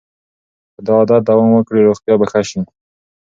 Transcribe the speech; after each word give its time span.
که 0.73 0.79
دا 0.85 0.93
عادت 0.99 1.21
دوام 1.29 1.49
وکړي 1.53 1.81
روغتیا 1.87 2.15
به 2.19 2.25
ښه 2.31 2.41
شي. 2.49 2.59